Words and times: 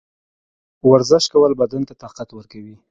ورزش 0.89 1.25
کول 1.33 1.51
بدن 1.61 1.81
ته 1.87 1.93
طاقت 2.03 2.29
ورکوي. 2.33 2.73